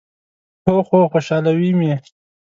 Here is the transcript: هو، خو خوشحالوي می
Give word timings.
هو، 0.65 0.75
خو 0.87 0.99
خوشحالوي 1.11 1.71
می 1.79 1.91